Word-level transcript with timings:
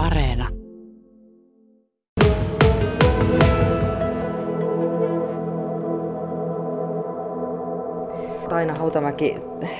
Areena. 0.00 0.48
Taina 8.48 8.74
Hautamäki, 8.74 9.36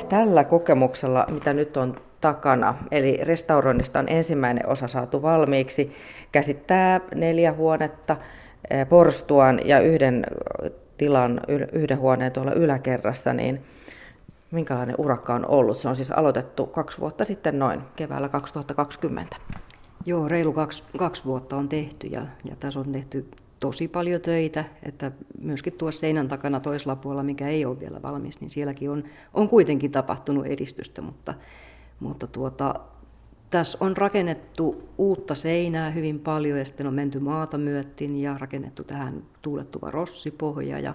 tällä 0.08 0.44
kokemuksella, 0.44 1.26
mitä 1.30 1.52
nyt 1.52 1.76
on 1.76 2.00
takana, 2.20 2.74
eli 2.90 3.18
restauroinnista 3.22 3.98
on 3.98 4.08
ensimmäinen 4.08 4.68
osa 4.68 4.88
saatu 4.88 5.22
valmiiksi, 5.22 5.92
käsittää 6.32 7.00
neljä 7.14 7.52
huonetta, 7.52 8.16
eh, 8.70 8.88
porstuan 8.88 9.60
ja 9.64 9.80
yhden 9.80 10.26
tilan, 10.98 11.40
yhden 11.72 11.98
huoneen 11.98 12.32
tuolla 12.32 12.52
yläkerrassa, 12.52 13.32
niin 13.32 13.64
minkälainen 14.50 14.96
urakka 14.98 15.34
on 15.34 15.46
ollut? 15.46 15.80
Se 15.80 15.88
on 15.88 15.96
siis 15.96 16.10
aloitettu 16.10 16.66
kaksi 16.66 16.98
vuotta 16.98 17.24
sitten 17.24 17.58
noin 17.58 17.80
keväällä 17.96 18.28
2020. 18.28 19.36
Joo, 20.06 20.28
reilu 20.28 20.52
kaksi, 20.52 20.82
kaksi 20.98 21.24
vuotta 21.24 21.56
on 21.56 21.68
tehty 21.68 22.06
ja, 22.06 22.26
ja 22.44 22.56
tässä 22.56 22.80
on 22.80 22.92
tehty 22.92 23.26
tosi 23.60 23.88
paljon 23.88 24.20
töitä, 24.20 24.64
että 24.82 25.12
myöskin 25.40 25.72
tuossa 25.72 26.00
seinän 26.00 26.28
takana 26.28 26.60
toisella 26.60 26.96
puolella, 26.96 27.22
mikä 27.22 27.48
ei 27.48 27.64
ole 27.64 27.80
vielä 27.80 28.02
valmis, 28.02 28.40
niin 28.40 28.50
sielläkin 28.50 28.90
on, 28.90 29.04
on 29.34 29.48
kuitenkin 29.48 29.90
tapahtunut 29.90 30.46
edistystä, 30.46 31.02
mutta, 31.02 31.34
mutta 32.00 32.26
tuota, 32.26 32.74
tässä 33.50 33.78
on 33.80 33.96
rakennettu 33.96 34.88
uutta 34.98 35.34
seinää 35.34 35.90
hyvin 35.90 36.20
paljon 36.20 36.58
ja 36.58 36.64
sitten 36.64 36.86
on 36.86 36.94
menty 36.94 37.18
maata 37.18 37.58
myöttin 37.58 38.16
ja 38.16 38.36
rakennettu 38.38 38.84
tähän 38.84 39.22
tuulettuva 39.42 39.90
rossipohja 39.90 40.78
ja 40.78 40.94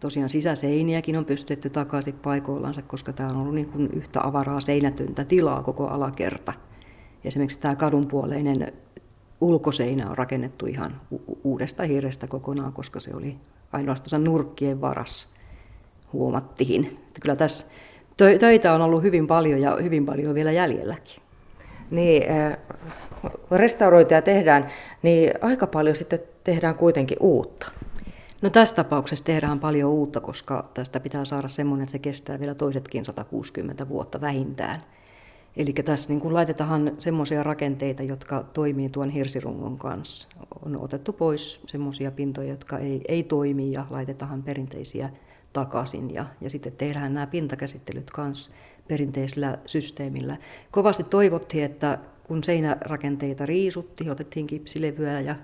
tosiaan 0.00 0.28
sisäseiniäkin 0.28 1.16
on 1.16 1.24
pystytty 1.24 1.70
takaisin 1.70 2.14
paikoillansa, 2.14 2.82
koska 2.82 3.12
tämä 3.12 3.28
on 3.28 3.36
ollut 3.36 3.54
niin 3.54 3.68
kuin 3.68 3.88
yhtä 3.92 4.20
avaraa 4.22 4.60
seinätöntä 4.60 5.24
tilaa 5.24 5.62
koko 5.62 5.86
alakerta. 5.86 6.52
Esimerkiksi 7.24 7.58
tämä 7.58 7.74
kadunpuoleinen 7.74 8.72
ulkoseinä 9.40 10.10
on 10.10 10.18
rakennettu 10.18 10.66
ihan 10.66 11.00
uudesta 11.44 11.82
hirrestä 11.82 12.26
kokonaan, 12.26 12.72
koska 12.72 13.00
se 13.00 13.10
oli 13.14 13.36
ainoastaan 13.72 14.24
nurkkien 14.24 14.80
varas, 14.80 15.28
huomattiin. 16.12 16.84
Että 16.86 17.20
kyllä 17.22 17.36
tässä 17.36 17.66
töitä 18.38 18.72
on 18.74 18.80
ollut 18.80 19.02
hyvin 19.02 19.26
paljon 19.26 19.62
ja 19.62 19.76
hyvin 19.82 20.06
paljon 20.06 20.34
vielä 20.34 20.52
jäljelläkin. 20.52 21.22
Niin, 21.90 22.22
restaurointia 23.50 24.22
tehdään, 24.22 24.70
niin 25.02 25.32
aika 25.40 25.66
paljon 25.66 25.96
sitten 25.96 26.18
tehdään 26.44 26.74
kuitenkin 26.74 27.16
uutta. 27.20 27.72
No 28.42 28.50
tässä 28.50 28.76
tapauksessa 28.76 29.24
tehdään 29.24 29.60
paljon 29.60 29.90
uutta, 29.90 30.20
koska 30.20 30.70
tästä 30.74 31.00
pitää 31.00 31.24
saada 31.24 31.48
semmoinen, 31.48 31.82
että 31.82 31.92
se 31.92 31.98
kestää 31.98 32.40
vielä 32.40 32.54
toisetkin 32.54 33.04
160 33.04 33.88
vuotta 33.88 34.20
vähintään. 34.20 34.82
Eli 35.58 35.72
tässä 35.72 36.08
niin 36.08 36.20
kun 36.20 36.34
laitetaan 36.34 36.92
semmoisia 36.98 37.42
rakenteita, 37.42 38.02
jotka 38.02 38.42
toimii 38.42 38.88
tuon 38.88 39.10
hirsirungon 39.10 39.78
kanssa. 39.78 40.28
On 40.64 40.76
otettu 40.76 41.12
pois 41.12 41.60
semmoisia 41.66 42.10
pintoja, 42.10 42.48
jotka 42.48 42.78
ei, 42.78 43.00
ei 43.08 43.22
toimi 43.22 43.72
ja 43.72 43.86
laitetaan 43.90 44.42
perinteisiä 44.42 45.10
takaisin. 45.52 46.14
Ja, 46.14 46.26
ja 46.40 46.50
sitten 46.50 46.72
tehdään 46.72 47.14
nämä 47.14 47.26
pintakäsittelyt 47.26 48.10
kanssa 48.10 48.50
perinteisellä 48.88 49.58
systeemillä. 49.66 50.36
Kovasti 50.70 51.04
toivottiin, 51.04 51.64
että 51.64 51.98
kun 52.24 52.44
seinärakenteita 52.44 53.46
riisuttiin, 53.46 54.10
otettiin 54.10 54.46
kipsilevyä 54.46 55.20
ja 55.20 55.36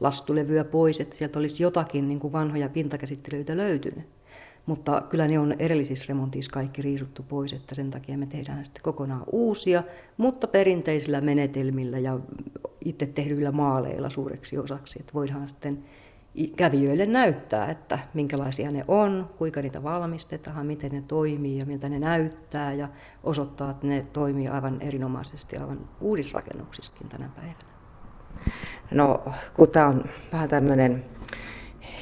lastulevyä 0.00 0.64
pois, 0.64 1.00
että 1.00 1.16
sieltä 1.16 1.38
olisi 1.38 1.62
jotakin 1.62 2.08
niin 2.08 2.20
kuin 2.20 2.32
vanhoja 2.32 2.68
pintakäsittelyitä 2.68 3.56
löytynyt. 3.56 4.19
Mutta 4.66 5.02
kyllä 5.08 5.28
ne 5.28 5.38
on 5.38 5.54
edellisissä 5.58 6.04
remontissa 6.08 6.50
kaikki 6.50 6.82
riisuttu 6.82 7.22
pois, 7.22 7.52
että 7.52 7.74
sen 7.74 7.90
takia 7.90 8.18
me 8.18 8.26
tehdään 8.26 8.64
sitten 8.64 8.82
kokonaan 8.82 9.24
uusia, 9.32 9.82
mutta 10.16 10.46
perinteisillä 10.46 11.20
menetelmillä 11.20 11.98
ja 11.98 12.18
itse 12.84 13.06
tehdyillä 13.06 13.52
maaleilla 13.52 14.10
suureksi 14.10 14.58
osaksi, 14.58 14.98
että 15.00 15.14
voidaan 15.14 15.48
sitten 15.48 15.84
kävijöille 16.56 17.06
näyttää, 17.06 17.70
että 17.70 17.98
minkälaisia 18.14 18.70
ne 18.70 18.84
on, 18.88 19.30
kuinka 19.38 19.62
niitä 19.62 19.82
valmistetaan, 19.82 20.66
miten 20.66 20.92
ne 20.92 21.02
toimii 21.08 21.58
ja 21.58 21.66
miltä 21.66 21.88
ne 21.88 21.98
näyttää 21.98 22.72
ja 22.72 22.88
osoittaa, 23.24 23.70
että 23.70 23.86
ne 23.86 24.06
toimii 24.12 24.48
aivan 24.48 24.80
erinomaisesti 24.80 25.56
aivan 25.56 25.88
uudisrakennuksissakin 26.00 27.08
tänä 27.08 27.30
päivänä. 27.36 27.70
No, 28.90 29.24
kun 29.54 29.68
tämä 29.68 29.86
on 29.86 30.04
vähän 30.32 30.48
tämmöinen 30.48 31.04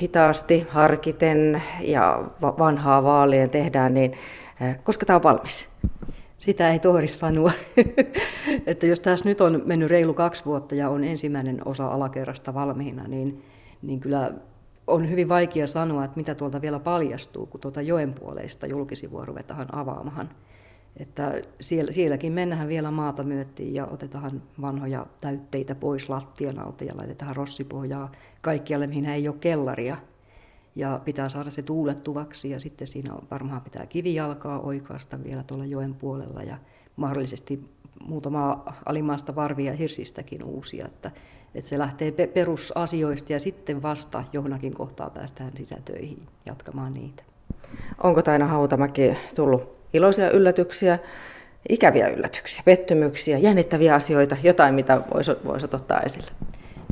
hitaasti, 0.03 0.66
harkiten 0.69 1.62
ja 1.81 2.25
vanhaa 2.42 3.03
vaalien 3.03 3.50
tehdään, 3.50 3.94
niin 3.94 4.12
eh, 4.60 4.78
koska 4.84 5.06
tämä 5.06 5.16
on 5.16 5.22
valmis? 5.22 5.69
Sitä 6.38 6.70
ei 6.70 6.78
tohdi 6.78 7.09
sanoa. 7.09 7.53
että 8.66 8.86
jos 8.86 9.00
tässä 9.00 9.25
nyt 9.25 9.41
on 9.41 9.62
mennyt 9.64 9.91
reilu 9.91 10.14
kaksi 10.14 10.44
vuotta 10.44 10.75
ja 10.75 10.88
on 10.88 11.04
ensimmäinen 11.04 11.60
osa 11.64 11.88
alakerrasta 11.88 12.54
valmiina, 12.54 13.09
niin, 13.09 13.42
niin 13.82 14.00
kyllä 14.00 14.32
on 14.86 15.10
hyvin 15.10 15.28
vaikea 15.28 15.66
sanoa, 15.66 16.04
että 16.04 16.16
mitä 16.16 16.34
tuolta 16.34 16.60
vielä 16.60 16.78
paljastuu, 16.78 17.47
kun 17.47 17.60
tuota 17.60 17.82
joen 17.82 18.15
puoleista 18.15 18.66
julkisivua 18.66 19.25
ruvetaan 19.25 19.75
avaamaan. 19.75 20.28
Että 20.98 21.42
siellä, 21.60 21.92
sielläkin 21.92 22.32
mennään 22.32 22.69
vielä 22.69 22.91
maata 22.91 23.22
myöttiin 23.22 23.75
ja 23.75 23.86
otetaan 23.86 24.42
vanhoja 24.60 25.06
täytteitä 25.20 25.75
pois 25.75 26.09
lattian 26.09 26.59
alta 26.59 26.84
ja 26.84 26.97
laitetaan 26.97 27.36
rossipohjaa 27.36 28.12
kaikkialle, 28.42 28.86
mihin 28.86 29.06
ei 29.06 29.28
ole 29.28 29.36
kellaria. 29.41 29.97
Ja 30.75 31.00
pitää 31.04 31.28
saada 31.28 31.50
se 31.50 31.62
tuulettuvaksi 31.62 32.50
ja 32.50 32.60
sitten 32.60 32.86
siinä 32.86 33.14
on, 33.14 33.22
varmaan 33.31 33.62
pitää 33.62 33.86
kivijalkaa 33.86 34.60
oikaista 34.60 35.25
vielä 35.25 35.42
tuolla 35.42 35.64
joen 35.64 35.94
puolella 35.94 36.42
ja 36.42 36.59
mahdollisesti 36.97 37.65
muutama 38.06 38.65
alimaasta 38.86 39.34
varvia 39.34 39.72
hirsistäkin 39.72 40.44
uusia, 40.44 40.86
että, 40.86 41.10
että 41.54 41.69
se 41.69 41.78
lähtee 41.78 42.12
perusasioista 42.12 43.32
ja 43.32 43.41
sitten 43.41 43.82
vasta 43.82 44.25
johonkin 44.32 44.75
kohtaa 44.75 45.10
päästään 45.10 45.53
sisätöihin 45.56 46.26
jatkamaan 46.47 46.94
niitä. 46.94 47.22
Onko 48.03 48.22
Taina 48.22 48.47
Hautamäki 48.47 49.16
tullut 49.34 49.78
iloisia 49.93 50.31
yllätyksiä, 50.31 50.99
ikäviä 51.69 52.09
yllätyksiä, 52.09 52.62
pettymyksiä, 52.65 53.38
jännittäviä 53.38 53.94
asioita, 53.94 54.37
jotain, 54.43 54.75
mitä 54.75 55.00
voisi, 55.15 55.32
voisi 55.44 55.66
ottaa 55.72 56.00
esille? 56.00 56.31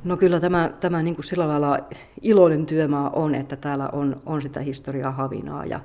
No 0.05 0.17
kyllä 0.17 0.41
tämä, 0.41 0.71
tämä 0.81 1.03
niin 1.03 1.15
kuin 1.15 1.25
sillä 1.25 1.49
lailla 1.49 1.79
iloinen 2.23 2.67
työmaa 2.67 3.11
on, 3.11 3.35
että 3.35 3.57
täällä 3.57 3.89
on, 3.93 4.23
on 4.27 4.43
sitä 4.43 4.61
historiaa 4.61 5.13
havinaa 5.13 5.65
ja, 5.65 5.81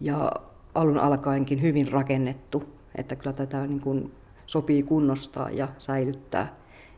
ja 0.00 0.32
alun 0.74 0.98
alkaenkin 0.98 1.62
hyvin 1.62 1.92
rakennettu, 1.92 2.64
että 2.94 3.16
kyllä 3.16 3.32
tätä 3.32 3.66
niin 3.66 3.80
kuin 3.80 4.12
sopii 4.46 4.82
kunnostaa 4.82 5.50
ja 5.50 5.68
säilyttää. 5.78 6.54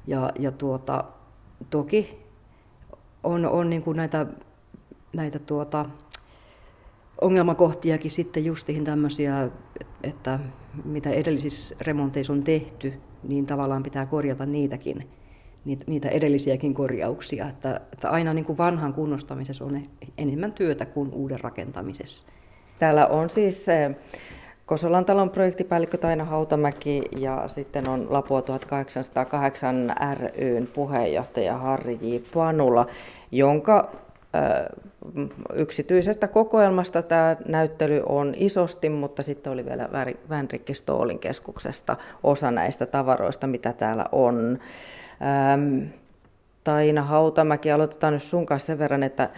Ja, 0.07 0.31
ja 0.39 0.53
tuota, 0.53 1.05
toki 1.71 2.19
on, 3.25 3.47
on 3.47 3.71
niin 3.71 3.83
kuin 3.83 3.97
näitä, 3.97 4.27
näitä 5.13 5.39
tuota, 5.39 5.87
ongelmakohtiakin 7.21 8.11
sitten 8.11 8.45
justiin 8.45 8.85
tämmöisiä, 8.85 9.49
että 10.03 10.39
mitä 10.85 11.11
edellisissä 11.11 11.77
remonteissa 11.81 12.33
on 12.33 12.43
tehty, 12.43 12.93
niin 13.23 13.47
tavallaan 13.47 13.83
pitää 13.83 14.07
korjata 14.07 14.47
niitäkin, 14.47 15.09
niitä 15.87 16.09
edellisiäkin 16.09 16.75
korjauksia. 16.75 17.49
Että, 17.49 17.81
että 17.93 18.11
aina 18.11 18.35
niin 18.35 18.45
kuin 18.45 18.59
vanhan 18.59 18.95
kunnostamisessa 18.95 19.65
on 19.65 19.83
enemmän 20.19 20.53
työtä 20.53 20.87
kuin 20.87 21.11
uuden 21.13 21.41
rakentamisessa. 21.41 22.27
Täällä 22.79 23.07
on 23.07 23.31
siis 23.31 23.67
Kosolan 24.67 25.05
talon 25.05 25.31
projektipäällikkö 25.31 25.99
Taina 25.99 26.25
Hautamäki 26.25 27.03
ja 27.17 27.49
sitten 27.49 27.89
on 27.89 28.07
Lapua 28.11 28.43
1808 28.43 29.95
ryn 30.39 30.67
puheenjohtaja 30.67 31.59
Harri 31.59 31.99
J. 32.03 32.17
Panula, 32.35 32.87
jonka 33.31 33.91
yksityisestä 35.55 36.29
kokoelmasta 36.29 37.03
tämä 37.03 37.37
näyttely 37.49 38.03
on 38.07 38.35
isosti, 38.37 38.89
mutta 38.89 39.23
sitten 39.23 39.53
oli 39.53 39.65
vielä 39.65 39.89
Vänrikki 40.29 40.75
Stoolin 40.75 41.19
keskuksesta 41.19 41.97
osa 42.23 42.51
näistä 42.51 42.87
tavaroista, 42.87 43.47
mitä 43.47 43.73
täällä 43.73 44.05
on. 44.13 44.59
Taina 46.65 47.03
Hautamäki, 47.03 47.71
aloitetaan 47.71 48.13
nyt 48.13 48.23
sun 48.23 48.47
kanssa 48.47 48.67
sen 48.67 48.79
verran, 48.79 49.03
että, 49.03 49.31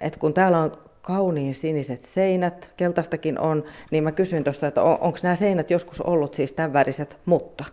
että 0.00 0.18
kun 0.18 0.34
täällä 0.34 0.58
on 0.58 0.72
kauniin 1.02 1.54
siniset 1.54 2.04
seinät, 2.04 2.70
keltaistakin 2.76 3.38
on, 3.38 3.64
niin 3.90 4.04
mä 4.04 4.12
kysyin 4.12 4.44
tuossa, 4.44 4.66
että 4.66 4.82
on, 4.82 4.98
onko 5.00 5.18
nämä 5.22 5.36
seinät 5.36 5.70
joskus 5.70 6.00
ollut 6.00 6.34
siis 6.34 6.52
tämän 6.52 6.72
väriset, 6.72 7.18
mutta... 7.24 7.64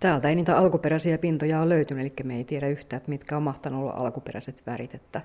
Täältä 0.00 0.28
ei 0.28 0.34
niitä 0.34 0.58
alkuperäisiä 0.58 1.18
pintoja 1.18 1.60
ole 1.60 1.68
löytynyt, 1.68 2.02
eli 2.02 2.12
me 2.24 2.36
ei 2.36 2.44
tiedä 2.44 2.68
yhtään, 2.68 2.98
että 2.98 3.10
mitkä 3.10 3.36
on 3.36 3.42
mahtanut 3.42 3.82
olla 3.82 3.92
alkuperäiset 3.92 4.62
värit. 4.66 4.94
Että 4.94 5.20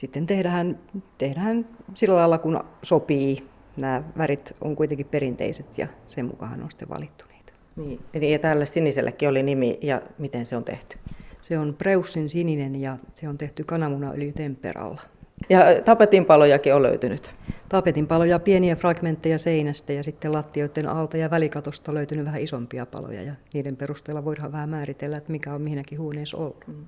sitten 0.00 0.26
tehdään, 0.26 0.78
tehdään 1.18 1.66
sillä 1.94 2.16
lailla, 2.16 2.38
kun 2.38 2.64
sopii. 2.82 3.46
Nämä 3.76 4.02
värit 4.18 4.56
on 4.60 4.76
kuitenkin 4.76 5.06
perinteiset 5.06 5.78
ja 5.78 5.86
sen 6.06 6.26
mukaan 6.26 6.62
on 6.62 6.70
sitten 6.70 6.88
valittu 6.88 7.24
niitä. 7.28 7.52
Niin, 7.76 8.32
ja 8.32 8.38
tälle 8.38 8.66
sinisellekin 8.66 9.28
oli 9.28 9.42
nimi 9.42 9.78
ja 9.82 10.02
miten 10.18 10.46
se 10.46 10.56
on 10.56 10.64
tehty? 10.64 10.98
Se 11.42 11.58
on 11.58 11.74
Preussin 11.78 12.28
sininen 12.28 12.80
ja 12.80 12.96
se 13.14 13.28
on 13.28 13.38
tehty 13.38 13.64
kananmunaöljytemperalla. 13.64 15.00
Ja 15.48 15.60
tapetinpalojakin 15.84 16.74
on 16.74 16.82
löytynyt? 16.82 17.34
Tapetinpaloja, 17.68 18.38
pieniä 18.38 18.76
fragmentteja 18.76 19.38
seinästä 19.38 19.92
ja 19.92 20.02
sitten 20.02 20.32
lattioiden 20.32 20.88
alta 20.88 21.16
ja 21.16 21.30
välikatosta 21.30 21.90
on 21.90 21.94
löytynyt 21.94 22.24
vähän 22.24 22.40
isompia 22.40 22.86
paloja 22.86 23.22
ja 23.22 23.34
niiden 23.54 23.76
perusteella 23.76 24.24
voidaan 24.24 24.52
vähän 24.52 24.68
määritellä, 24.68 25.16
että 25.16 25.32
mikä 25.32 25.54
on 25.54 25.62
mihinäkin 25.62 25.98
huoneessa 25.98 26.36
ollut. 26.36 26.64
Mm. 26.66 26.84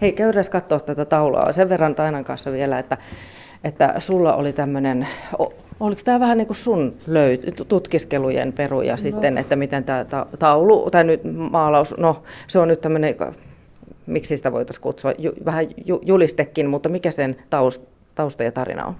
Hei, 0.00 0.12
käydään 0.12 0.44
katsoa 0.50 0.80
tätä 0.80 1.04
taulua 1.04 1.52
sen 1.52 1.68
verran 1.68 1.94
Tainan 1.94 2.24
kanssa 2.24 2.52
vielä, 2.52 2.78
että, 2.78 2.96
että 3.64 3.94
sulla 3.98 4.34
oli 4.34 4.52
tämmöinen, 4.52 5.08
oliko 5.80 6.00
tämä 6.04 6.20
vähän 6.20 6.38
niin 6.38 6.46
kuin 6.46 6.56
sun 6.56 6.96
löyt, 7.06 7.64
tutkiskelujen 7.68 8.52
peruja 8.52 8.92
no. 8.92 8.96
sitten, 8.96 9.38
että 9.38 9.56
miten 9.56 9.84
tämä 9.84 10.06
taulu, 10.38 10.90
tai 10.90 11.04
nyt 11.04 11.20
maalaus, 11.50 11.94
no 11.98 12.22
se 12.46 12.58
on 12.58 12.68
nyt 12.68 12.80
tämmöinen, 12.80 13.14
miksi 14.06 14.36
sitä 14.36 14.52
voitaisiin 14.52 14.82
kutsua, 14.82 15.12
ju, 15.18 15.32
vähän 15.44 15.66
ju, 15.86 16.00
julistekin, 16.04 16.70
mutta 16.70 16.88
mikä 16.88 17.10
sen 17.10 17.36
taust, 17.50 17.82
tausta 18.14 18.42
ja 18.42 18.52
tarina 18.52 18.84
on? 18.84 18.94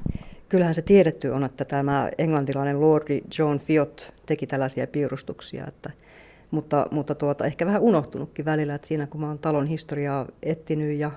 Kyllähän 0.48 0.74
se 0.74 0.82
tiedetty 0.82 1.28
on, 1.28 1.44
että 1.44 1.64
tämä 1.64 2.10
englantilainen 2.19 2.80
lordi 2.80 3.20
John 3.38 3.58
Fiot 3.58 4.14
teki 4.26 4.46
tällaisia 4.46 4.86
piirustuksia, 4.86 5.64
että 5.69 5.90
mutta, 6.52 6.87
mutta 6.90 7.14
tuota, 7.14 7.46
ehkä 7.46 7.66
vähän 7.66 7.82
unohtunutkin 7.82 8.44
välillä, 8.44 8.75
että 8.75 8.88
siinä 8.88 9.06
kun 9.06 9.20
mä 9.20 9.28
oon 9.28 9.38
talon 9.38 9.66
historiaa 9.66 10.26
etsinyt 10.43 10.99
ja 10.99 11.10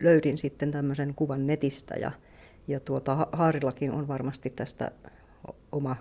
löydin 0.00 0.38
sitten 0.38 0.70
tämmöisen 0.70 1.14
kuvan 1.14 1.46
netistä 1.46 1.94
ja, 1.94 2.12
ja 2.68 2.80
tuota, 2.80 3.26
Haarillakin 3.32 3.92
on 3.92 4.08
varmasti 4.08 4.50
tästä 4.50 4.90
oma, 5.72 5.96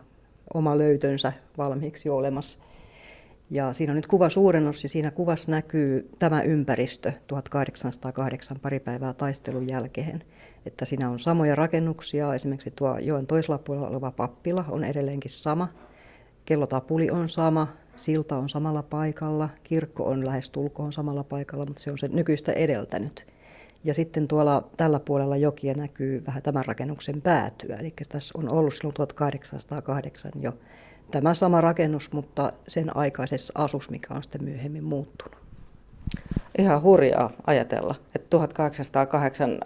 oma 0.53 0.77
löytönsä 0.77 1.33
valmiiksi 1.57 2.09
olemassa. 2.09 2.59
Ja 3.49 3.73
siinä 3.73 3.91
on 3.91 3.95
nyt 3.95 4.07
kuva 4.07 4.29
suurennus 4.29 4.83
ja 4.83 4.89
siinä 4.89 5.11
kuvassa 5.11 5.51
näkyy 5.51 6.09
tämä 6.19 6.41
ympäristö 6.41 7.11
1808 7.27 8.59
pari 8.59 8.79
päivää 8.79 9.13
taistelun 9.13 9.67
jälkeen. 9.67 10.23
Että 10.65 10.85
siinä 10.85 11.09
on 11.09 11.19
samoja 11.19 11.55
rakennuksia, 11.55 12.33
esimerkiksi 12.33 12.71
tuo 12.71 12.97
joen 12.97 13.27
toisella 13.27 13.57
puolella 13.57 13.87
oleva 13.87 14.11
pappila 14.11 14.65
on 14.69 14.83
edelleenkin 14.83 15.31
sama. 15.31 15.67
Kellotapuli 16.45 17.11
on 17.11 17.29
sama, 17.29 17.67
silta 17.97 18.37
on 18.37 18.49
samalla 18.49 18.83
paikalla, 18.83 19.49
kirkko 19.63 20.03
on 20.03 20.25
lähes 20.25 20.49
tulkoon 20.49 20.93
samalla 20.93 21.23
paikalla, 21.23 21.65
mutta 21.65 21.83
se 21.83 21.91
on 21.91 21.97
se 21.97 22.07
nykyistä 22.07 22.53
edeltänyt. 22.53 23.27
Ja 23.83 23.93
sitten 23.93 24.27
tuolla 24.27 24.63
tällä 24.77 24.99
puolella 24.99 25.37
jokia 25.37 25.73
näkyy 25.73 26.23
vähän 26.27 26.43
tämän 26.43 26.65
rakennuksen 26.65 27.21
päätyä, 27.21 27.75
eli 27.75 27.93
tässä 28.09 28.37
on 28.37 28.49
ollut 28.49 28.73
silloin 28.73 28.93
1808 28.93 30.31
jo 30.41 30.53
tämä 31.11 31.33
sama 31.33 31.61
rakennus, 31.61 32.11
mutta 32.11 32.53
sen 32.67 32.97
aikaisessa 32.97 33.53
asus, 33.55 33.89
mikä 33.89 34.13
on 34.13 34.23
sitten 34.23 34.43
myöhemmin 34.43 34.83
muuttunut. 34.83 35.37
Ihan 36.57 36.81
hurjaa 36.81 37.31
ajatella, 37.47 37.95
että 38.15 38.27
1808 38.29 39.57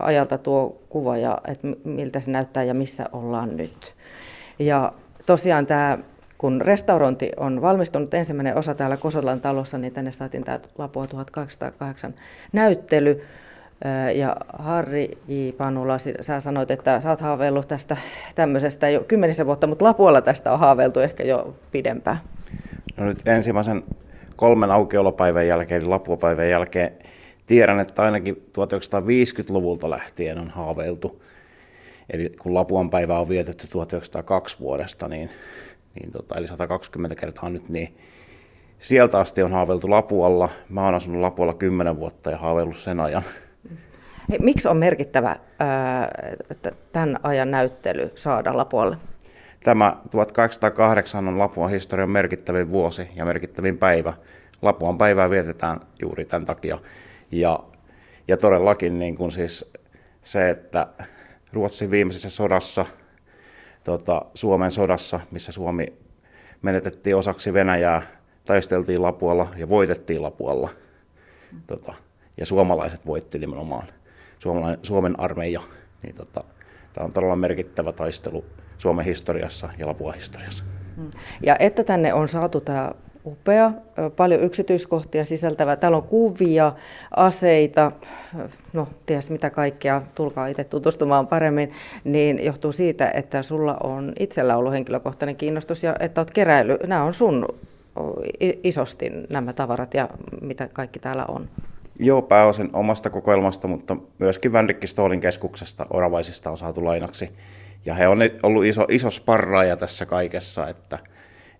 ajalta 0.00 0.38
tuo 0.38 0.82
kuva 0.88 1.16
ja 1.16 1.38
että 1.46 1.68
miltä 1.84 2.20
se 2.20 2.30
näyttää 2.30 2.62
ja 2.62 2.74
missä 2.74 3.06
ollaan 3.12 3.56
nyt. 3.56 3.94
Ja 4.58 4.92
tosiaan 5.26 5.66
tämä 5.66 5.98
kun 6.42 6.60
restaurointi 6.60 7.30
on 7.36 7.62
valmistunut 7.62 8.14
ensimmäinen 8.14 8.56
osa 8.56 8.74
täällä 8.74 8.96
Kosolan 8.96 9.40
talossa, 9.40 9.78
niin 9.78 9.92
tänne 9.92 10.12
saatiin 10.12 10.44
tämä 10.44 10.60
Lapua 10.78 11.06
1808 11.06 12.14
näyttely. 12.52 13.24
Ja 14.14 14.36
Harri 14.58 15.18
J. 15.28 15.50
Panula, 15.56 15.96
sä 16.20 16.40
sanoit, 16.40 16.70
että 16.70 17.00
sä 17.00 17.10
oot 17.10 17.20
haaveillut 17.20 17.68
tästä 17.68 17.96
tämmöisestä 18.34 18.88
jo 18.88 19.00
kymmenisen 19.00 19.46
vuotta, 19.46 19.66
mutta 19.66 19.84
Lapualla 19.84 20.20
tästä 20.20 20.52
on 20.52 20.58
haaveiltu 20.58 21.00
ehkä 21.00 21.22
jo 21.22 21.54
pidempään. 21.72 22.20
No 22.96 23.04
nyt 23.04 23.28
ensimmäisen 23.28 23.82
kolmen 24.36 24.70
aukiolopäivän 24.70 25.46
jälkeen, 25.46 25.80
eli 25.80 25.88
Lapuapäivän 25.88 26.50
jälkeen, 26.50 26.92
tiedän, 27.46 27.80
että 27.80 28.02
ainakin 28.02 28.36
1950-luvulta 28.36 29.90
lähtien 29.90 30.38
on 30.38 30.50
haaveiltu. 30.50 31.22
Eli 32.10 32.34
kun 32.42 32.54
Lapuan 32.54 32.90
päivä 32.90 33.18
on 33.18 33.28
vietetty 33.28 33.66
1902 33.66 34.56
vuodesta, 34.60 35.08
niin 35.08 35.30
niin 36.00 36.12
tota, 36.12 36.34
eli 36.38 36.46
120 36.46 37.14
kertaa 37.14 37.50
nyt, 37.50 37.68
niin 37.68 37.96
sieltä 38.78 39.18
asti 39.18 39.42
on 39.42 39.52
haaveiltu 39.52 39.90
Lapualla. 39.90 40.48
Mä 40.68 40.84
oon 40.84 40.94
asunut 40.94 41.20
Lapualla 41.20 41.54
10 41.54 41.96
vuotta 41.96 42.30
ja 42.30 42.38
haaveillut 42.38 42.78
sen 42.78 43.00
ajan. 43.00 43.22
Hei, 44.30 44.38
miksi 44.38 44.68
on 44.68 44.76
merkittävä 44.76 45.36
ää, 45.58 46.08
tämän 46.92 47.18
ajan 47.22 47.50
näyttely 47.50 48.12
saada 48.14 48.56
Lapualle? 48.56 48.96
Tämä 49.64 49.96
1808 50.10 51.28
on 51.28 51.38
Lapuan 51.38 51.70
historian 51.70 52.10
merkittävin 52.10 52.70
vuosi 52.70 53.08
ja 53.14 53.24
merkittävin 53.24 53.78
päivä. 53.78 54.14
Lapuan 54.62 54.98
päivää 54.98 55.30
vietetään 55.30 55.80
juuri 56.02 56.24
tämän 56.24 56.46
takia. 56.46 56.78
Ja, 57.30 57.60
ja 58.28 58.36
todellakin 58.36 58.98
niin 58.98 59.16
kuin 59.16 59.32
siis 59.32 59.72
se, 60.22 60.50
että 60.50 60.86
Ruotsin 61.52 61.90
viimeisessä 61.90 62.30
sodassa– 62.30 62.86
tota, 63.84 64.22
Suomen 64.34 64.72
sodassa, 64.72 65.20
missä 65.30 65.52
Suomi 65.52 65.92
menetettiin 66.62 67.16
osaksi 67.16 67.52
Venäjää, 67.52 68.02
taisteltiin 68.44 69.02
Lapualla 69.02 69.48
ja 69.56 69.68
voitettiin 69.68 70.22
Lapualla. 70.22 70.68
Tota, 71.66 71.94
ja 72.36 72.46
suomalaiset 72.46 73.06
voitti 73.06 73.38
nimenomaan 73.38 73.86
Suomen 74.82 75.20
armeija. 75.20 75.60
Niin 76.02 76.14
tota, 76.14 76.44
tämä 76.92 77.04
on 77.04 77.12
todella 77.12 77.36
merkittävä 77.36 77.92
taistelu 77.92 78.44
Suomen 78.78 79.04
historiassa 79.04 79.68
ja 79.78 79.86
Lapua 79.86 80.12
historiassa. 80.12 80.64
Mm. 80.96 81.10
Ja 81.42 81.56
että 81.58 81.84
tänne 81.84 82.14
on 82.14 82.28
saatu 82.28 82.60
tämä 82.60 82.92
upea, 83.26 83.72
paljon 84.16 84.40
yksityiskohtia 84.40 85.24
sisältävä. 85.24 85.76
Täällä 85.76 85.96
on 85.96 86.02
kuvia, 86.02 86.72
aseita, 87.16 87.92
no 88.72 88.88
ties 89.06 89.30
mitä 89.30 89.50
kaikkea, 89.50 90.02
tulkaa 90.14 90.46
itse 90.46 90.64
tutustumaan 90.64 91.26
paremmin, 91.26 91.72
niin 92.04 92.44
johtuu 92.44 92.72
siitä, 92.72 93.10
että 93.10 93.42
sulla 93.42 93.76
on 93.82 94.12
itsellä 94.18 94.56
ollut 94.56 94.72
henkilökohtainen 94.72 95.36
kiinnostus 95.36 95.82
ja 95.82 95.96
että 96.00 96.20
olet 96.20 96.30
keräily. 96.30 96.78
Nämä 96.86 97.04
on 97.04 97.14
sun 97.14 97.46
isosti 98.64 99.10
nämä 99.30 99.52
tavarat 99.52 99.94
ja 99.94 100.08
mitä 100.40 100.68
kaikki 100.72 100.98
täällä 100.98 101.24
on. 101.28 101.48
Joo, 101.98 102.22
pääosin 102.22 102.70
omasta 102.72 103.10
kokoelmasta, 103.10 103.68
mutta 103.68 103.96
myöskin 104.18 104.52
Vänrikki 104.52 104.86
Stoolin 104.86 105.20
keskuksesta 105.20 105.86
Oravaisista 105.90 106.50
on 106.50 106.58
saatu 106.58 106.84
lainaksi. 106.84 107.30
Ja 107.86 107.94
he 107.94 108.08
on 108.08 108.18
ollut 108.42 108.64
iso, 108.64 108.86
iso 108.88 109.10
sparraaja 109.10 109.76
tässä 109.76 110.06
kaikessa, 110.06 110.68
että– 110.68 110.98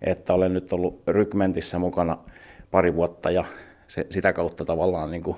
että 0.03 0.33
olen 0.33 0.53
nyt 0.53 0.73
ollut 0.73 1.03
rykmentissä 1.07 1.79
mukana 1.79 2.17
pari 2.71 2.95
vuotta 2.95 3.31
ja 3.31 3.45
se, 3.87 4.07
sitä 4.09 4.33
kautta 4.33 4.65
tavallaan 4.65 5.11
niin 5.11 5.23
kuin 5.23 5.37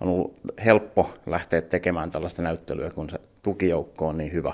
on 0.00 0.08
ollut 0.08 0.36
helppo 0.64 1.10
lähteä 1.26 1.60
tekemään 1.60 2.10
tällaista 2.10 2.42
näyttelyä, 2.42 2.90
kun 2.90 3.10
se 3.10 3.18
tukijoukko 3.42 4.08
on 4.08 4.18
niin 4.18 4.32
hyvä 4.32 4.52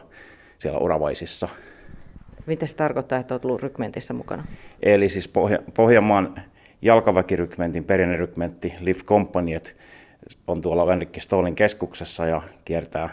siellä 0.59 0.79
Oravaisissa. 0.79 1.49
Mitä 2.47 2.67
se 2.67 2.77
tarkoittaa, 2.77 3.19
että 3.19 3.35
olet 3.35 3.45
ollut 3.45 3.63
rykmentissä 3.63 4.15
mukana? 4.15 4.45
Eli 4.83 5.09
siis 5.09 5.29
Pohja- 5.29 5.63
Pohjanmaan 5.75 6.43
jalkaväkirykmentin 6.83 7.85
perinnerykmentti 7.85 8.75
Live 8.81 9.01
Company 9.01 9.51
on 10.47 10.61
tuolla 10.61 10.87
Vänrikki 10.87 11.21
Stolin 11.21 11.55
keskuksessa 11.55 12.27
ja 12.27 12.43
kiertää 12.65 13.09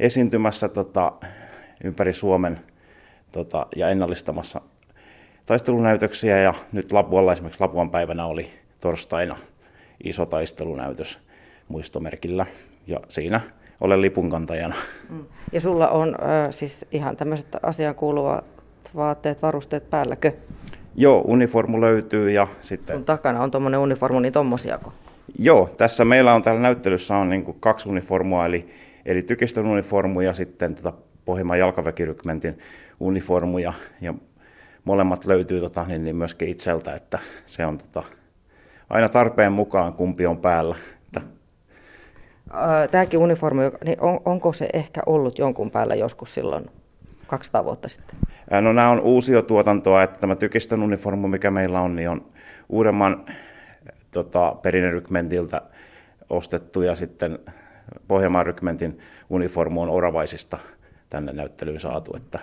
esiintymässä 0.00 0.68
tota, 0.68 1.12
ympäri 1.84 2.12
Suomen 2.12 2.60
tota, 3.32 3.66
ja 3.76 3.88
ennallistamassa 3.88 4.60
taistelunäytöksiä 5.48 6.38
ja 6.38 6.54
nyt 6.72 6.92
Lapualla 6.92 7.32
esimerkiksi 7.32 7.60
Lapuan 7.60 7.90
päivänä 7.90 8.26
oli 8.26 8.48
torstaina 8.80 9.36
iso 10.04 10.26
taistelunäytös 10.26 11.18
muistomerkillä 11.68 12.46
ja 12.86 13.00
siinä 13.08 13.40
olen 13.80 14.00
lipunkantajana. 14.02 14.74
Mm. 15.10 15.24
Ja 15.52 15.60
sulla 15.60 15.88
on 15.88 16.08
äh, 16.08 16.48
siis 16.50 16.84
ihan 16.92 17.16
tämmöiset 17.16 17.46
asiaan 17.62 17.94
kuuluvat 17.94 18.44
vaatteet, 18.96 19.42
varusteet 19.42 19.90
päälläkö? 19.90 20.32
Joo, 20.96 21.24
uniformu 21.26 21.80
löytyy 21.80 22.30
ja 22.30 22.46
sitten... 22.60 22.96
Kun 22.96 23.04
takana 23.04 23.42
on 23.42 23.50
tuommoinen 23.50 23.80
uniformu, 23.80 24.20
niin 24.20 24.32
tommosiako? 24.32 24.92
Joo, 25.38 25.70
tässä 25.76 26.04
meillä 26.04 26.34
on 26.34 26.42
täällä 26.42 26.60
näyttelyssä 26.60 27.16
on 27.16 27.28
niin 27.28 27.56
kaksi 27.60 27.88
uniformua, 27.88 28.46
eli, 28.46 28.68
eli 29.06 29.22
tykistön 29.22 29.66
uniformu 29.66 30.20
ja 30.20 30.32
sitten 30.32 30.74
tota 30.74 30.92
Pohjanmaan 31.24 31.58
jalkaväkirykmentin 31.58 32.58
uniformu 33.00 33.58
ja, 33.58 33.72
ja 34.00 34.14
molemmat 34.88 35.26
löytyy 35.26 35.60
tota, 35.60 35.84
niin, 35.88 36.04
niin 36.04 36.16
myöskin 36.16 36.48
itseltä, 36.48 36.94
että 36.94 37.18
se 37.46 37.66
on 37.66 37.78
tota, 37.78 38.02
aina 38.90 39.08
tarpeen 39.08 39.52
mukaan 39.52 39.92
kumpi 39.92 40.26
on 40.26 40.36
päällä. 40.36 40.76
Että. 41.06 41.20
Tämäkin 42.90 43.20
uniformi, 43.20 43.62
niin 43.84 44.00
on, 44.00 44.20
onko 44.24 44.52
se 44.52 44.68
ehkä 44.72 45.00
ollut 45.06 45.38
jonkun 45.38 45.70
päällä 45.70 45.94
joskus 45.94 46.34
silloin 46.34 46.70
200 47.26 47.64
vuotta 47.64 47.88
sitten? 47.88 48.16
No 48.60 48.72
nämä 48.72 48.90
on 48.90 49.00
uusiotuotantoa, 49.00 50.02
että 50.02 50.20
tämä 50.20 50.36
tykistön 50.36 50.82
uniformu, 50.82 51.28
mikä 51.28 51.50
meillä 51.50 51.80
on, 51.80 51.96
niin 51.96 52.10
on 52.10 52.26
uudemman 52.68 53.26
tota, 54.10 54.56
perinnerykmentiltä 54.62 55.62
ostettu 56.30 56.82
ja 56.82 56.96
sitten 56.96 57.38
Pohjanmaan 58.08 58.46
rykmentin 58.46 58.98
uniformu 59.30 59.82
on 59.82 59.90
oravaisista 59.90 60.58
tänne 61.10 61.32
näyttelyyn 61.32 61.80
saatu. 61.80 62.16
Että 62.16 62.38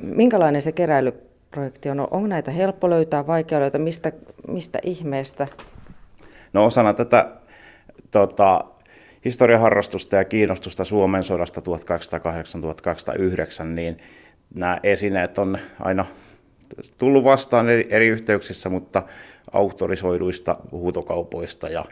minkälainen 0.00 0.62
se 0.62 0.72
keräilyprojekti 0.72 1.90
on? 1.90 2.00
Onko 2.00 2.26
näitä 2.26 2.50
helppo 2.50 2.90
löytää, 2.90 3.26
vaikea 3.26 3.60
löytää, 3.60 3.80
mistä, 3.80 4.12
mistä 4.48 4.78
ihmeestä? 4.82 5.46
No 6.52 6.64
osana 6.64 6.94
tätä 6.94 7.28
tota, 8.10 8.64
historiaharrastusta 9.24 10.16
ja 10.16 10.24
kiinnostusta 10.24 10.84
Suomen 10.84 11.24
sodasta 11.24 11.60
1808-1809, 11.60 11.64
niin 13.64 13.98
nämä 14.54 14.80
esineet 14.82 15.38
on 15.38 15.58
aina 15.80 16.04
tullut 16.98 17.24
vastaan 17.24 17.68
eri, 17.68 17.86
eri 17.90 18.08
yhteyksissä, 18.08 18.68
mutta 18.68 19.02
auktorisoiduista 19.52 20.56
huutokaupoista 20.72 21.68
ja, 21.68 21.84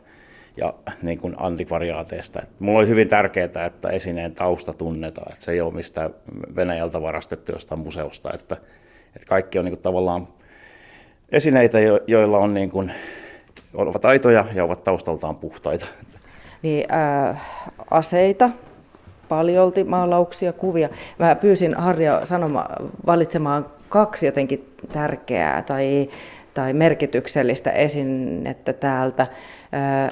ja 0.56 0.74
niin 1.02 1.18
kuin 1.18 1.34
antikvariaateista. 1.38 2.42
Et 2.42 2.48
mulla 2.58 2.78
oli 2.78 2.88
hyvin 2.88 3.08
tärkeää, 3.08 3.64
että 3.66 3.88
esineen 3.88 4.34
tausta 4.34 4.72
tunnetaan, 4.72 5.32
että 5.32 5.44
se 5.44 5.52
ei 5.52 5.60
ole 5.60 5.74
mistään 5.74 6.10
Venäjältä 6.56 7.02
varastettu 7.02 7.52
jostain 7.52 7.80
museosta, 7.80 8.32
että, 8.34 8.56
että 9.16 9.26
kaikki 9.28 9.58
on 9.58 9.64
niin 9.64 9.72
kuin 9.72 9.82
tavallaan 9.82 10.28
esineitä, 11.32 11.78
joilla 12.06 12.38
on 12.38 12.54
niin 12.54 12.70
kuin, 12.70 12.92
ovat 13.74 14.04
aitoja 14.04 14.44
ja 14.54 14.64
ovat 14.64 14.84
taustaltaan 14.84 15.36
puhtaita. 15.36 15.86
Niin, 16.62 16.92
äh, 16.92 17.42
aseita, 17.90 18.50
paljolti 19.28 19.84
maalauksia, 19.84 20.52
kuvia. 20.52 20.88
Mä 21.18 21.34
pyysin 21.34 21.74
Harja 21.74 22.26
sanoma, 22.26 22.66
valitsemaan 23.06 23.66
kaksi 23.88 24.26
jotenkin 24.26 24.74
tärkeää 24.92 25.62
tai, 25.62 26.08
tai 26.56 26.72
merkityksellistä 26.72 27.70
esinettä 27.70 28.72
täältä. 28.72 29.26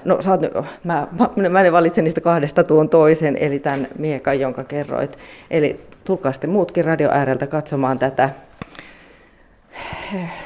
No, 0.04 0.14
oot, 0.14 0.40
mä, 0.84 1.06
mä, 1.36 1.48
mä 1.48 1.72
valitsen 1.72 2.04
niistä 2.04 2.20
kahdesta 2.20 2.64
tuon 2.64 2.88
toisen, 2.88 3.36
eli 3.40 3.58
tämän 3.58 3.88
miekan, 3.98 4.40
jonka 4.40 4.64
kerroit. 4.64 5.18
Eli 5.50 5.80
tulkaa 6.04 6.32
sitten 6.32 6.50
muutkin 6.50 6.84
radio 6.84 7.10
ääreltä 7.10 7.46
katsomaan 7.46 7.98
tätä 7.98 8.30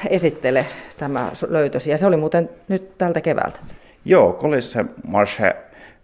esittele 0.09 0.65
tämä 0.97 1.31
löytösi. 1.47 1.91
Ja 1.91 1.97
se 1.97 2.05
oli 2.05 2.17
muuten 2.17 2.49
nyt 2.67 2.97
tältä 2.97 3.21
keväältä. 3.21 3.59
Joo, 4.05 4.33
Kolise 4.33 4.85
Marshe 5.07 5.55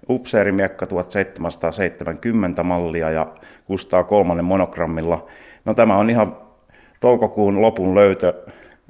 upseerimiekka 0.10 0.86
1770 0.86 2.64
mallia 2.64 3.10
ja 3.10 3.28
Kustaa 3.66 4.04
kolmannen 4.04 4.46
monogrammilla. 4.46 5.28
No 5.66 5.74
tämä 5.74 5.98
on 5.98 6.10
ihan 6.10 6.38
toukokuun 7.00 7.62
lopun 7.62 7.96
löytö 7.96 8.34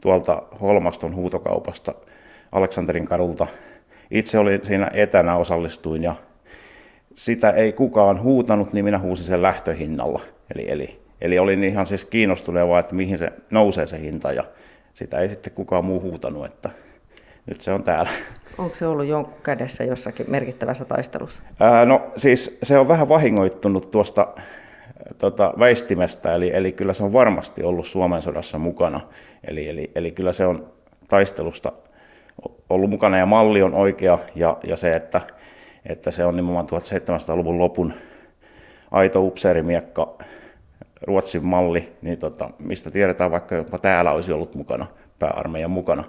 tuolta 0.05 0.43
Holmaston 0.61 1.15
huutokaupasta 1.15 1.93
Aleksanterin 2.51 3.05
kadulta. 3.05 3.47
Itse 4.11 4.37
olin 4.39 4.65
siinä 4.65 4.91
etänä, 4.93 5.35
osallistuin 5.35 6.03
ja 6.03 6.15
sitä 7.13 7.51
ei 7.51 7.73
kukaan 7.73 8.21
huutanut, 8.21 8.73
niin 8.73 8.85
minä 8.85 8.99
huusin 8.99 9.25
sen 9.25 9.41
lähtöhinnalla. 9.41 10.21
Eli, 10.55 10.71
eli 10.71 10.99
Eli 11.21 11.39
olin 11.39 11.63
ihan 11.63 11.87
siis 11.87 12.05
kiinnostunut 12.05 12.79
että 12.79 12.95
mihin 12.95 13.17
se 13.17 13.31
nousee 13.51 13.87
se 13.87 13.99
hinta 13.99 14.31
ja 14.31 14.43
sitä 14.93 15.19
ei 15.19 15.29
sitten 15.29 15.53
kukaan 15.53 15.85
muu 15.85 16.01
huutanut, 16.01 16.45
että 16.45 16.69
nyt 17.45 17.61
se 17.61 17.71
on 17.71 17.83
täällä. 17.83 18.09
Onko 18.57 18.75
se 18.75 18.87
ollut 18.87 19.05
jonkun 19.05 19.41
kädessä 19.43 19.83
jossakin 19.83 20.25
merkittävässä 20.29 20.85
taistelussa? 20.85 21.41
Ää, 21.59 21.85
no 21.85 22.11
siis 22.15 22.57
se 22.63 22.77
on 22.77 22.87
vähän 22.87 23.09
vahingoittunut 23.09 23.91
tuosta 23.91 24.27
tota, 25.17 25.53
väistimestä, 25.59 26.35
eli, 26.35 26.51
eli 26.53 26.71
kyllä 26.71 26.93
se 26.93 27.03
on 27.03 27.13
varmasti 27.13 27.63
ollut 27.63 27.87
Suomen 27.87 28.21
sodassa 28.21 28.57
mukana. 28.57 29.01
Eli, 29.47 29.69
eli, 29.69 29.91
eli 29.95 30.11
kyllä 30.11 30.33
se 30.33 30.45
on 30.45 30.69
taistelusta 31.07 31.71
ollut 32.69 32.89
mukana 32.89 33.17
ja 33.17 33.25
malli 33.25 33.61
on 33.61 33.73
oikea 33.73 34.19
ja, 34.35 34.57
ja 34.63 34.75
se, 34.75 34.95
että, 34.95 35.21
että 35.85 36.11
se 36.11 36.25
on 36.25 36.35
nimenomaan 36.35 36.65
1700-luvun 36.65 37.59
lopun 37.59 37.93
aito 38.91 39.21
upseerimiekka 39.21 40.15
Ruotsin 41.01 41.45
malli, 41.45 41.93
niin 42.01 42.17
tota, 42.17 42.49
mistä 42.59 42.91
tiedetään, 42.91 43.31
vaikka 43.31 43.55
jopa 43.55 43.77
täällä 43.77 44.11
olisi 44.11 44.33
ollut 44.33 44.55
mukana, 44.55 44.85
pääarmeijan 45.19 45.71
mukana. 45.71 46.03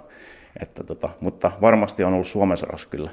Että 0.61 0.83
tota, 0.83 1.09
mutta 1.19 1.51
varmasti 1.61 2.03
on 2.03 2.13
ollut 2.13 2.27
Suomen 2.27 2.57
sodassa 2.57 2.87
kyllä. 2.89 3.11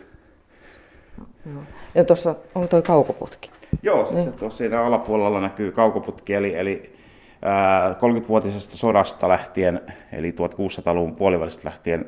Ja 1.95 2.05
tuossa 2.05 2.35
on 2.55 2.69
tuo 2.69 2.83
kaukoputki. 2.83 3.51
Joo, 3.83 4.05
sitten 4.05 4.25
niin. 4.25 4.33
tuossa 4.33 4.59
siinä 4.59 4.83
alapuolella 4.83 5.41
näkyy 5.41 5.73
kaukoputki, 5.73 6.35
eli, 6.35 6.55
eli 6.57 6.97
ää, 7.43 7.93
30-vuotisesta 7.93 8.77
sodasta 8.77 9.29
lähtien, 9.29 9.81
eli 10.13 10.31
1600-luvun 10.31 11.17
puolivälistä 11.17 11.69
lähtien, 11.69 12.07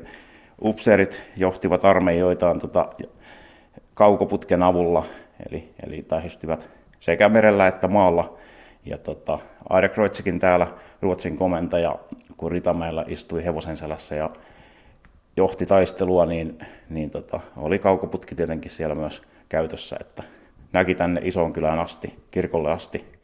upseerit 0.61 1.21
johtivat 1.37 1.85
armeijoitaan 1.85 2.59
tota, 2.59 2.89
kaukoputken 3.93 4.63
avulla, 4.63 5.05
eli, 5.49 5.73
eli 5.87 6.01
tähystivät 6.01 6.69
sekä 6.99 7.29
merellä 7.29 7.67
että 7.67 7.87
maalla 7.87 8.37
ja 8.85 8.97
tota, 8.97 9.39
Aire 9.69 9.89
Kreutsikin 9.89 10.39
täällä, 10.39 10.67
Ruotsin 11.01 11.37
komentaja, 11.37 11.95
kun 12.37 12.51
Ritamäellä 12.51 13.05
istui 13.07 13.43
hevosen 13.43 13.77
selässä 13.77 14.15
ja 14.15 14.29
johti 15.37 15.65
taistelua, 15.65 16.25
niin, 16.25 16.59
niin 16.89 17.09
tota, 17.09 17.39
oli 17.57 17.79
kaukoputki 17.79 18.35
tietenkin 18.35 18.71
siellä 18.71 18.95
myös 18.95 19.21
käytössä, 19.49 19.97
että 19.99 20.23
näki 20.73 20.95
tänne 20.95 21.21
isoon 21.23 21.53
kylään 21.53 21.79
asti, 21.79 22.13
kirkolle 22.31 22.71
asti 22.71 23.16